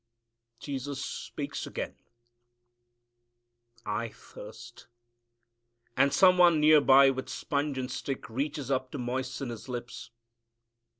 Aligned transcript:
Jesus 0.59 1.05
speaks 1.05 1.67
again 1.67 1.95
"I 3.85 4.09
thirst" 4.09 4.87
and 5.95 6.11
some 6.11 6.39
one 6.39 6.59
near 6.59 6.81
by 6.81 7.11
with 7.11 7.29
sponge 7.29 7.77
and 7.77 7.91
stick 7.91 8.27
reaches 8.27 8.71
up 8.71 8.89
to 8.93 8.97
moisten 8.97 9.49
His 9.51 9.69
lips. 9.69 10.09